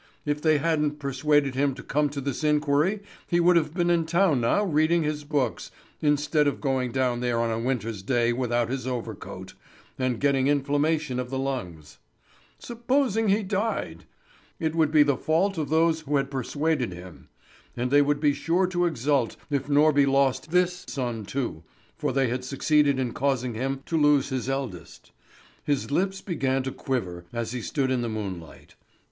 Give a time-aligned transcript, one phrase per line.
[0.25, 4.07] If they hadn't persuaded him to come to this inquiry he would have been in
[4.07, 5.69] town now reading his books,
[6.01, 9.53] instead of going down there on a winter's day without his overcoat,
[9.99, 11.99] and getting inflammation of the lungs.
[12.57, 14.05] Supposing he died!
[14.59, 17.29] It would be the fault of those who had persuaded him;
[17.77, 21.61] and they would be sure to exult if Norby lost this son too,
[21.95, 25.11] for they had succeeded in causing him to lose his eldest.
[25.63, 28.73] His lips began to quiver as he stood in the moonlight.